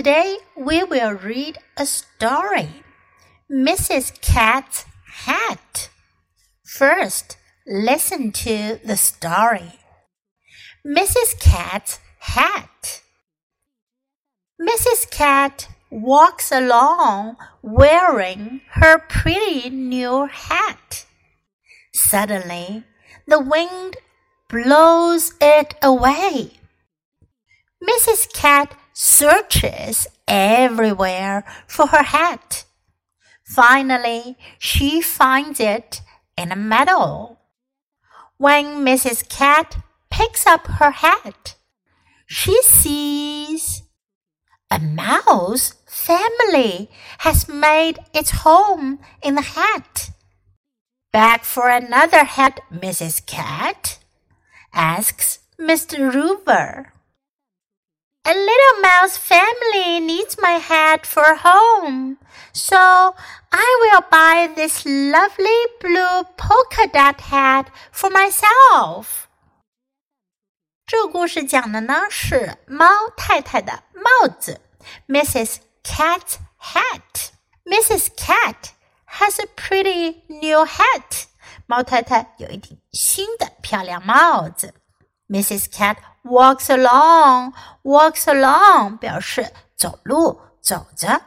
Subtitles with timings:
[0.00, 2.70] Today we will read a story.
[3.52, 4.18] Mrs.
[4.22, 4.86] Cat's
[5.26, 5.90] Hat.
[6.64, 9.74] First, listen to the story.
[10.86, 11.38] Mrs.
[11.38, 13.02] Cat's Hat.
[14.58, 15.10] Mrs.
[15.10, 21.04] Cat walks along wearing her pretty new hat.
[21.92, 22.84] Suddenly,
[23.26, 23.98] the wind
[24.48, 26.52] blows it away.
[27.86, 28.32] Mrs.
[28.32, 32.64] Cat searches everywhere for her hat.
[33.44, 36.02] Finally, she finds it
[36.36, 37.38] in a meadow.
[38.36, 39.28] When Mrs.
[39.28, 39.76] Cat
[40.10, 41.56] picks up her hat,
[42.26, 43.82] she sees
[44.70, 50.10] a mouse family has made its home in the hat.
[51.12, 53.26] Back for another hat, Mrs.
[53.26, 53.98] Cat?
[54.72, 56.14] asks Mr.
[56.14, 56.92] Rover.
[58.27, 62.17] A little mouse family needs my hat for a home,
[62.51, 63.13] so
[63.51, 69.27] I will buy this lovely blue polka dot hat for myself.
[70.87, 74.59] 这个故事讲的呢是猫太太的帽子，
[75.07, 75.57] Mrs.
[75.83, 77.29] Cat's hat.
[77.63, 78.09] Mrs.
[78.15, 78.71] Cat
[79.05, 81.25] has a pretty new hat.
[81.67, 84.73] 猫太太有一顶新的漂亮帽子。
[85.27, 85.65] Mrs.
[85.69, 87.53] Cat walks along,
[87.83, 91.21] walks along 表示走路走着，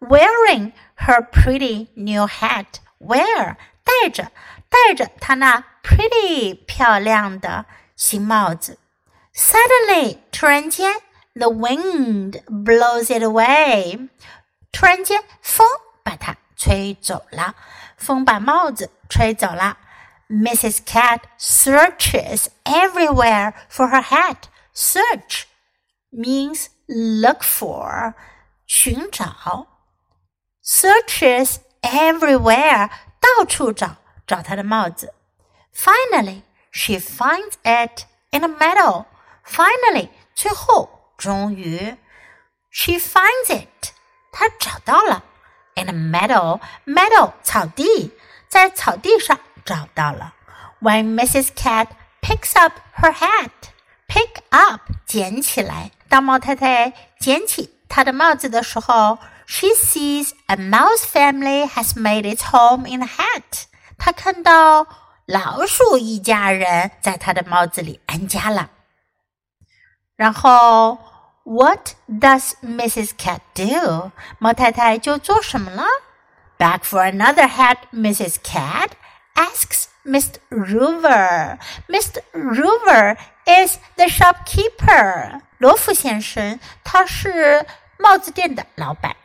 [0.00, 2.66] wearing her pretty new hat.
[2.98, 4.30] Wear 戴着
[4.68, 7.64] 戴着她那 pretty 漂亮的
[7.96, 8.78] 新帽子。
[9.34, 11.00] Suddenly 突然间，
[11.34, 14.08] the wind blows it away.
[14.70, 15.66] 突然间，风
[16.02, 17.54] 把它吹走了，
[17.96, 19.78] 风把帽子吹走了。
[20.30, 20.84] Mrs.
[20.84, 24.48] Cat searches everywhere for her hat.
[24.72, 25.46] Search
[26.10, 28.14] means look for,
[28.66, 29.66] 寻找。
[30.64, 32.88] Searches everywhere,
[33.20, 35.12] 到处找，找她的帽子。
[35.74, 39.04] Finally, she finds it in a meadow.
[39.44, 41.96] Finally, 最后，终于，
[42.70, 43.92] she finds it.
[44.30, 45.24] 她找到了。
[45.74, 48.12] In a meadow, meadow 草地，
[48.48, 50.34] 在草地上 找到了。
[50.80, 51.48] When Mrs.
[51.54, 51.88] Cat
[52.20, 53.50] picks up her hat,
[54.08, 55.90] pick up 捡起来。
[56.08, 63.64] 当猫太太捡起她的帽子的时候，she sees a mouse family has made its home in the hat。
[63.96, 64.86] 她看到
[65.26, 68.70] 老鼠一家人在她的帽子里安家了。
[70.16, 70.98] 然后，
[71.44, 73.10] What does Mrs.
[73.16, 74.12] Cat do？
[74.38, 75.84] 猫太太就做什么了？
[76.58, 78.36] Back for another hat, Mrs.
[78.44, 78.90] Cat
[79.36, 80.36] asks Mr.
[80.50, 81.58] Rover.
[81.88, 82.22] Mr.
[82.32, 83.16] Rover
[83.46, 85.40] is the shopkeeper.
[85.58, 87.66] 罗夫先生，他是
[87.98, 89.16] 帽子店的老板。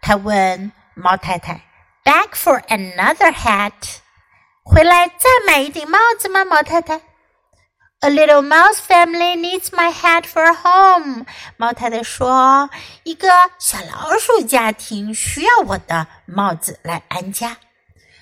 [0.00, 1.62] 他问猫太太：“
[2.04, 3.72] Back for another hat？
[4.62, 7.00] 回来再买一顶帽子吗？”猫太太：“
[8.00, 11.26] A little mouse family needs my hat for a home。”
[11.58, 12.70] 猫太太说：“
[13.02, 13.28] 一个
[13.58, 17.56] 小老鼠家庭需要我的帽子来安家。”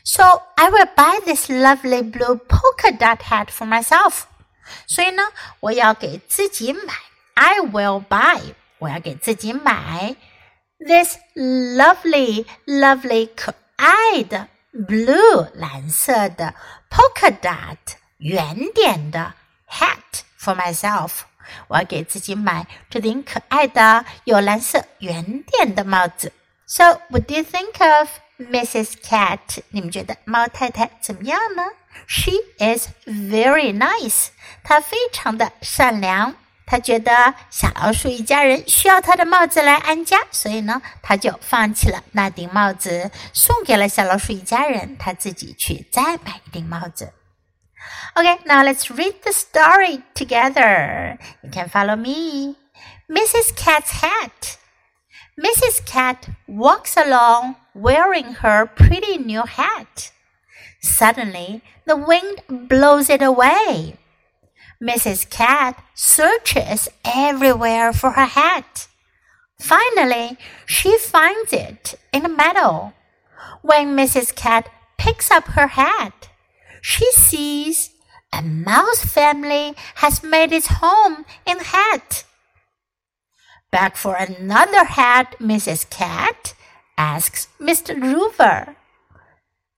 [0.04, 0.22] So
[0.56, 4.22] I will buy this lovely blue polka dot hat for myself.
[4.86, 5.22] 所以呢，
[5.60, 6.94] 我要给自己买。
[7.34, 10.16] I will buy，我要给自己买
[10.78, 16.54] this lovely lovely 可爱的 blue 蓝色的
[16.90, 17.76] polka dot
[18.18, 19.34] 圆点的
[19.70, 21.20] hat for myself。
[21.68, 26.32] 我要给自己买这顶可爱的有蓝色圆点的帽子。
[26.66, 28.08] So what do you think of
[28.39, 28.93] Mrs.
[29.03, 31.63] Cat，你们觉得猫太太怎么样呢
[32.07, 34.27] ？She is very nice，
[34.63, 36.35] 她非常的善良。
[36.65, 47.13] 她觉得小老鼠一家人需要她的帽子来安家，所以呢，她就放弃了那顶帽子，送给了小老鼠一家人，她自己去再买一顶帽子。
[48.15, 51.17] OK，now let's read the story together.
[51.41, 52.55] You can follow me.
[53.09, 53.53] Mrs.
[53.55, 54.57] Cat's hat.
[55.39, 55.83] Mrs.
[55.85, 60.11] Cat walks along wearing her pretty new hat.
[60.79, 63.97] Suddenly, the wind blows it away.
[64.81, 65.27] Mrs.
[65.29, 68.87] Cat searches everywhere for her hat.
[69.59, 70.37] Finally,
[70.67, 72.93] she finds it in a meadow.
[73.61, 74.35] When Mrs.
[74.35, 76.29] Cat picks up her hat,
[76.81, 77.89] she sees
[78.31, 82.25] a mouse family has made its home in the hat.
[83.73, 85.89] Back for another hat, Mrs.
[85.89, 86.53] Cat?
[86.95, 87.99] asks Mr.
[87.99, 88.75] Rover.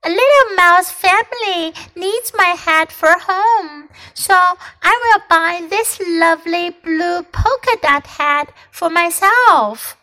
[0.04, 4.34] A little mouse family needs my hat for home, so
[4.84, 9.96] I will buy this lovely blue polka dot hat for myself.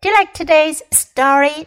[0.00, 1.66] Do you like today's story?